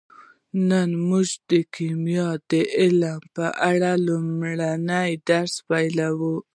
نن 0.69 0.89
موږ 1.07 1.27
د 1.49 1.51
کیمیا 1.75 2.29
د 2.51 2.53
علم 2.79 3.19
په 3.35 3.45
اړه 3.71 3.91
لومړنی 4.07 5.11
درس 5.29 5.53
پیلوو 5.67 6.35